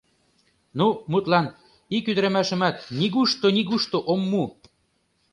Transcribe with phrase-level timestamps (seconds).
[0.77, 1.47] Ну, мутлан,
[1.97, 4.43] ик ӱдырамашымат нигушто-нигушто от му.